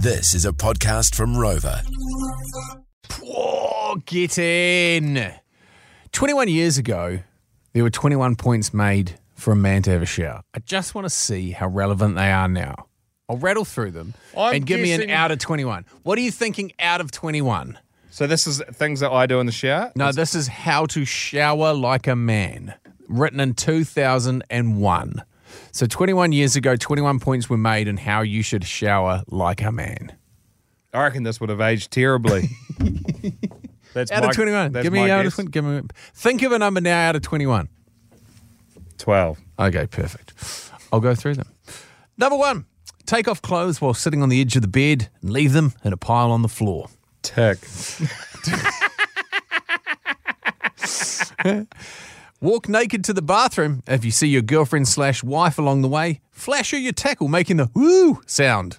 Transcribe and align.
This 0.00 0.32
is 0.32 0.44
a 0.44 0.52
podcast 0.52 1.16
from 1.16 1.34
Rova. 1.34 1.82
Oh, 3.20 3.96
get 4.06 4.38
in. 4.38 5.32
21 6.12 6.46
years 6.46 6.78
ago, 6.78 7.18
there 7.72 7.82
were 7.82 7.90
21 7.90 8.36
points 8.36 8.72
made 8.72 9.18
for 9.34 9.52
a 9.52 9.56
man 9.56 9.82
to 9.82 9.90
have 9.90 10.02
a 10.02 10.06
shower. 10.06 10.42
I 10.54 10.60
just 10.60 10.94
want 10.94 11.06
to 11.06 11.10
see 11.10 11.50
how 11.50 11.66
relevant 11.66 12.14
they 12.14 12.30
are 12.30 12.46
now. 12.46 12.86
I'll 13.28 13.38
rattle 13.38 13.64
through 13.64 13.90
them 13.90 14.14
I'm 14.36 14.54
and 14.54 14.66
give 14.66 14.80
me 14.80 14.92
an 14.92 15.10
out 15.10 15.32
of 15.32 15.40
21. 15.40 15.84
What 16.04 16.16
are 16.16 16.22
you 16.22 16.30
thinking 16.30 16.70
out 16.78 17.00
of 17.00 17.10
21? 17.10 17.76
So 18.10 18.28
this 18.28 18.46
is 18.46 18.62
things 18.74 19.00
that 19.00 19.10
I 19.10 19.26
do 19.26 19.40
in 19.40 19.46
the 19.46 19.52
shower. 19.52 19.90
No, 19.96 20.12
this 20.12 20.34
is 20.36 20.46
How 20.46 20.86
to 20.86 21.04
Shower 21.04 21.74
Like 21.74 22.06
a 22.06 22.14
Man, 22.14 22.74
written 23.08 23.40
in 23.40 23.54
2001. 23.54 25.24
So 25.72 25.86
21 25.86 26.32
years 26.32 26.56
ago, 26.56 26.76
21 26.76 27.20
points 27.20 27.48
were 27.48 27.56
made 27.56 27.88
on 27.88 27.96
how 27.96 28.22
you 28.22 28.42
should 28.42 28.64
shower 28.64 29.22
like 29.28 29.62
a 29.62 29.72
man. 29.72 30.12
I 30.92 31.02
reckon 31.02 31.22
this 31.22 31.40
would 31.40 31.50
have 31.50 31.60
aged 31.60 31.90
terribly. 31.90 32.48
that's 33.94 34.10
Out 34.10 34.22
my, 34.22 34.30
of 34.30 34.34
21. 34.34 34.72
Give 34.72 34.92
me 34.92 35.10
out 35.10 35.24
guess. 35.24 35.38
of 35.38 35.46
20. 35.46 35.50
Give 35.50 35.64
me, 35.64 35.82
think 36.14 36.42
of 36.42 36.52
a 36.52 36.58
number 36.58 36.80
now 36.80 37.08
out 37.08 37.16
of 37.16 37.22
21. 37.22 37.68
Twelve. 38.96 39.38
Okay, 39.58 39.86
perfect. 39.86 40.34
I'll 40.92 41.00
go 41.00 41.14
through 41.14 41.34
them. 41.34 41.46
Number 42.16 42.36
one, 42.36 42.66
take 43.06 43.28
off 43.28 43.40
clothes 43.40 43.80
while 43.80 43.94
sitting 43.94 44.22
on 44.22 44.28
the 44.28 44.40
edge 44.40 44.56
of 44.56 44.62
the 44.62 44.68
bed 44.68 45.08
and 45.22 45.30
leave 45.30 45.52
them 45.52 45.72
in 45.84 45.92
a 45.92 45.96
pile 45.96 46.32
on 46.32 46.42
the 46.42 46.48
floor. 46.48 46.88
Tick. 47.22 47.58
Walk 52.40 52.68
naked 52.68 53.02
to 53.04 53.12
the 53.12 53.22
bathroom. 53.22 53.82
If 53.88 54.04
you 54.04 54.12
see 54.12 54.28
your 54.28 54.42
girlfriend 54.42 54.86
slash 54.86 55.24
wife 55.24 55.58
along 55.58 55.82
the 55.82 55.88
way, 55.88 56.20
flash 56.30 56.70
her 56.70 56.78
your 56.78 56.92
tackle, 56.92 57.26
making 57.26 57.56
the 57.56 57.68
woo 57.74 58.20
sound. 58.26 58.76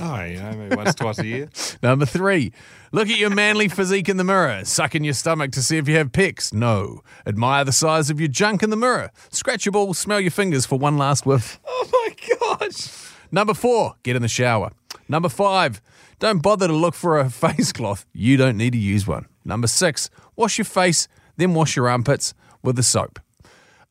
Oh, 0.00 0.22
you 0.22 0.36
know, 0.38 0.52
maybe 0.52 0.76
once, 0.76 0.94
twice 0.94 1.18
a 1.18 1.26
year. 1.26 1.48
Number 1.82 2.04
three, 2.04 2.52
look 2.92 3.08
at 3.08 3.16
your 3.16 3.30
manly 3.30 3.68
physique 3.68 4.10
in 4.10 4.18
the 4.18 4.24
mirror. 4.24 4.66
Suck 4.66 4.94
in 4.94 5.02
your 5.02 5.14
stomach 5.14 5.52
to 5.52 5.62
see 5.62 5.78
if 5.78 5.88
you 5.88 5.96
have 5.96 6.12
pecs. 6.12 6.52
No. 6.52 7.00
Admire 7.26 7.64
the 7.64 7.72
size 7.72 8.10
of 8.10 8.20
your 8.20 8.28
junk 8.28 8.62
in 8.62 8.68
the 8.68 8.76
mirror. 8.76 9.10
Scratch 9.30 9.64
your 9.64 9.72
balls, 9.72 9.98
smell 9.98 10.20
your 10.20 10.30
fingers 10.30 10.66
for 10.66 10.78
one 10.78 10.98
last 10.98 11.24
whiff. 11.24 11.58
Oh 11.86 11.90
my 11.90 12.58
gosh. 12.60 12.88
Number 13.30 13.52
four, 13.54 13.94
get 14.02 14.16
in 14.16 14.22
the 14.22 14.28
shower. 14.28 14.72
Number 15.08 15.28
five, 15.28 15.80
don't 16.18 16.42
bother 16.42 16.66
to 16.66 16.72
look 16.72 16.94
for 16.94 17.18
a 17.18 17.28
face 17.30 17.72
cloth. 17.72 18.04
You 18.12 18.36
don't 18.36 18.56
need 18.56 18.72
to 18.72 18.78
use 18.78 19.06
one. 19.06 19.26
Number 19.44 19.66
six, 19.66 20.08
wash 20.36 20.56
your 20.58 20.64
face, 20.64 21.08
then 21.36 21.54
wash 21.54 21.76
your 21.76 21.88
armpits 21.88 22.34
with 22.62 22.76
the 22.76 22.82
soap. 22.82 23.20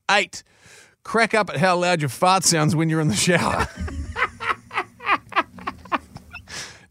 Eight, 0.10 0.44
crack 1.04 1.34
up 1.34 1.50
at 1.50 1.58
how 1.58 1.78
loud 1.78 2.02
your 2.02 2.10
fart 2.10 2.44
sounds 2.44 2.76
when 2.76 2.90
you're 2.90 3.02
in 3.02 3.08
the 3.08 3.16
shower. 3.16 3.68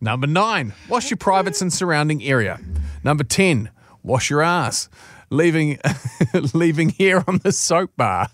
Number 0.00 0.26
nine, 0.26 0.74
wash 0.88 1.10
your 1.10 1.16
privates 1.16 1.62
and 1.62 1.72
surrounding 1.72 2.22
area. 2.24 2.60
Number 3.04 3.22
10, 3.22 3.70
wash 4.02 4.30
your 4.30 4.42
ass, 4.42 4.88
leaving, 5.30 5.78
leaving 6.54 6.88
hair 6.90 7.22
on 7.28 7.38
the 7.38 7.52
soap 7.52 7.92
bar. 7.96 8.28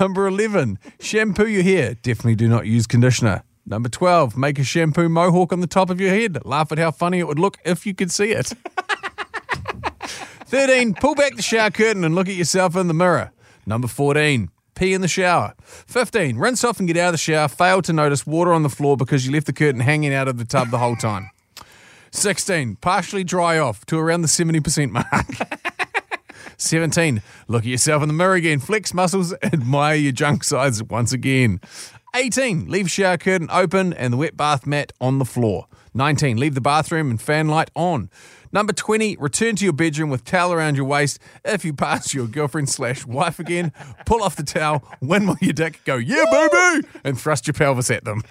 Number 0.00 0.26
11, 0.26 0.80
shampoo 0.98 1.46
your 1.46 1.62
hair. 1.62 1.94
Definitely 1.94 2.34
do 2.34 2.48
not 2.48 2.66
use 2.66 2.88
conditioner. 2.88 3.44
Number 3.64 3.88
12, 3.88 4.36
make 4.36 4.58
a 4.58 4.64
shampoo 4.64 5.08
mohawk 5.08 5.52
on 5.52 5.60
the 5.60 5.66
top 5.66 5.90
of 5.90 6.00
your 6.00 6.10
head. 6.10 6.44
Laugh 6.44 6.72
at 6.72 6.78
how 6.78 6.90
funny 6.90 7.18
it 7.20 7.28
would 7.28 7.38
look 7.38 7.58
if 7.64 7.86
you 7.86 7.94
could 7.94 8.10
see 8.10 8.32
it. 8.32 8.52
13, 10.56 10.94
pull 10.94 11.14
back 11.14 11.36
the 11.36 11.42
shower 11.42 11.70
curtain 11.70 12.02
and 12.02 12.14
look 12.14 12.30
at 12.30 12.34
yourself 12.34 12.76
in 12.76 12.88
the 12.88 12.94
mirror. 12.94 13.30
Number 13.66 13.86
14, 13.86 14.48
pee 14.74 14.94
in 14.94 15.02
the 15.02 15.06
shower. 15.06 15.52
15, 15.60 16.38
rinse 16.38 16.64
off 16.64 16.78
and 16.78 16.88
get 16.88 16.96
out 16.96 17.08
of 17.08 17.12
the 17.12 17.18
shower. 17.18 17.46
Fail 17.46 17.82
to 17.82 17.92
notice 17.92 18.26
water 18.26 18.54
on 18.54 18.62
the 18.62 18.70
floor 18.70 18.96
because 18.96 19.26
you 19.26 19.32
left 19.34 19.44
the 19.44 19.52
curtain 19.52 19.82
hanging 19.82 20.14
out 20.14 20.28
of 20.28 20.38
the 20.38 20.46
tub 20.46 20.70
the 20.70 20.78
whole 20.78 20.96
time. 20.96 21.28
16, 22.10 22.76
partially 22.76 23.22
dry 23.22 23.58
off 23.58 23.84
to 23.84 23.98
around 23.98 24.22
the 24.22 24.28
70% 24.28 24.92
mark. 24.92 25.26
17. 26.56 27.20
Look 27.48 27.64
at 27.64 27.68
yourself 27.68 28.02
in 28.02 28.08
the 28.08 28.14
mirror 28.14 28.36
again. 28.36 28.58
Flex 28.58 28.94
muscles. 28.94 29.34
Admire 29.42 29.96
your 29.96 30.12
junk 30.12 30.42
size 30.42 30.82
once 30.82 31.12
again. 31.12 31.60
18. 32.14 32.70
Leave 32.70 32.90
shower 32.90 33.18
curtain 33.18 33.48
open 33.52 33.92
and 33.92 34.10
the 34.10 34.16
wet 34.16 34.38
bath 34.38 34.66
mat 34.66 34.90
on 35.02 35.18
the 35.18 35.26
floor. 35.26 35.66
19. 35.96 36.36
Leave 36.36 36.54
the 36.54 36.60
bathroom 36.60 37.10
and 37.10 37.20
fan 37.20 37.48
light 37.48 37.70
on. 37.74 38.10
Number 38.52 38.72
20. 38.72 39.16
Return 39.16 39.56
to 39.56 39.64
your 39.64 39.72
bedroom 39.72 40.10
with 40.10 40.24
towel 40.24 40.52
around 40.52 40.76
your 40.76 40.84
waist. 40.84 41.18
If 41.44 41.64
you 41.64 41.72
pass 41.72 42.14
your 42.14 42.26
girlfriend 42.26 42.68
slash 42.68 43.04
wife 43.04 43.38
again, 43.38 43.72
pull 44.04 44.22
off 44.22 44.36
the 44.36 44.42
towel, 44.42 44.84
windmill 45.00 45.36
your 45.40 45.52
dick, 45.52 45.80
go, 45.84 45.96
yeah, 45.96 46.24
baby, 46.30 46.86
and 47.04 47.20
thrust 47.20 47.46
your 47.46 47.54
pelvis 47.54 47.90
at 47.90 48.04
them. 48.04 48.22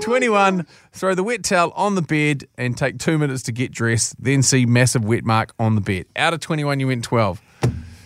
21. 0.00 0.66
Throw 0.92 1.14
the 1.14 1.22
wet 1.22 1.44
towel 1.44 1.72
on 1.76 1.94
the 1.94 2.02
bed 2.02 2.46
and 2.56 2.76
take 2.76 2.98
two 2.98 3.18
minutes 3.18 3.42
to 3.44 3.52
get 3.52 3.72
dressed, 3.72 4.14
then 4.22 4.42
see 4.42 4.66
massive 4.66 5.04
wet 5.04 5.24
mark 5.24 5.54
on 5.58 5.74
the 5.74 5.80
bed. 5.80 6.06
Out 6.16 6.34
of 6.34 6.40
21, 6.40 6.80
you 6.80 6.88
went 6.88 7.04
12. 7.04 7.40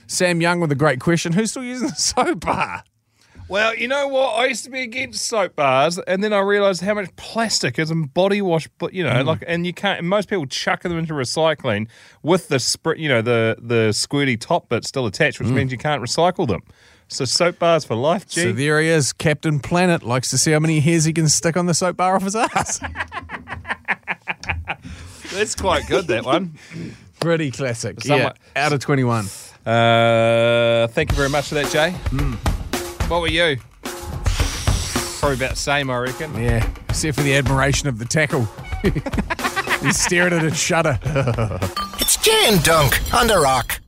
Sam 0.06 0.40
Young 0.40 0.60
with 0.60 0.70
a 0.72 0.76
great 0.76 1.00
question. 1.00 1.32
Who's 1.32 1.50
still 1.50 1.64
using 1.64 1.88
the 1.88 1.94
soap 1.96 2.40
bar? 2.40 2.84
Well, 3.48 3.76
you 3.76 3.86
know 3.86 4.08
what? 4.08 4.34
I 4.34 4.46
used 4.46 4.64
to 4.64 4.70
be 4.70 4.82
against 4.82 5.24
soap 5.24 5.54
bars, 5.54 5.98
and 5.98 6.22
then 6.22 6.32
I 6.32 6.40
realised 6.40 6.82
how 6.82 6.94
much 6.94 7.14
plastic 7.14 7.78
is 7.78 7.92
in 7.92 8.04
body 8.04 8.42
wash. 8.42 8.68
But 8.78 8.92
you 8.92 9.04
know, 9.04 9.20
hmm. 9.20 9.28
like, 9.28 9.44
and 9.46 9.64
you 9.64 9.72
can't. 9.72 10.00
And 10.00 10.08
most 10.08 10.28
people 10.28 10.46
chuck 10.46 10.82
them 10.82 10.98
into 10.98 11.14
recycling 11.14 11.86
with 12.22 12.48
the 12.48 12.56
spr- 12.56 12.98
you 12.98 13.08
know, 13.08 13.22
the 13.22 13.56
the 13.60 13.90
squirty 13.90 14.38
top 14.38 14.68
bit 14.68 14.84
still 14.84 15.06
attached, 15.06 15.38
which 15.38 15.48
hmm. 15.48 15.54
means 15.54 15.70
you 15.70 15.78
can't 15.78 16.02
recycle 16.02 16.48
them. 16.48 16.62
So 17.08 17.24
soap 17.24 17.60
bars 17.60 17.84
for 17.84 17.94
life. 17.94 18.28
Gee, 18.28 18.42
So 18.42 18.52
there 18.52 18.80
he 18.80 18.88
is. 18.88 19.12
Captain 19.12 19.60
Planet 19.60 20.02
likes 20.02 20.28
to 20.30 20.38
see 20.38 20.50
how 20.50 20.58
many 20.58 20.80
hairs 20.80 21.04
he 21.04 21.12
can 21.12 21.28
stick 21.28 21.56
on 21.56 21.66
the 21.66 21.74
soap 21.74 21.96
bar 21.96 22.16
off 22.16 22.24
his 22.24 22.34
ass. 22.34 22.80
that's 25.32 25.54
quite 25.54 25.86
good. 25.86 26.08
That 26.08 26.24
one. 26.24 26.58
Pretty 27.20 27.52
classic. 27.52 28.00
Somewhat- 28.00 28.38
Yeah. 28.56 28.66
Out 28.66 28.72
of 28.72 28.80
21. 28.80 29.26
Uh, 29.64 30.88
thank 30.88 31.12
you 31.12 31.16
very 31.16 31.28
much 31.28 31.48
for 31.48 31.54
that, 31.54 31.70
Jay. 31.70 31.92
Hmm. 31.92 32.34
What 33.08 33.20
were 33.20 33.28
you? 33.28 33.56
Probably 35.20 35.36
about 35.36 35.50
the 35.50 35.56
same, 35.56 35.90
I 35.90 35.98
reckon. 35.98 36.34
Yeah. 36.34 36.68
Except 36.88 37.16
for 37.16 37.22
the 37.22 37.36
admiration 37.36 37.88
of 37.88 37.98
the 37.98 38.04
tackle. 38.04 38.48
He's 39.82 39.98
staring 39.98 40.32
at 40.32 40.42
it 40.42 40.48
and 40.48 40.56
shudder. 40.56 40.98
It's 42.00 42.16
Jay 42.16 42.44
and 42.46 42.62
Dunk 42.64 43.00
on 43.14 43.28
the 43.28 43.38
Rock. 43.38 43.80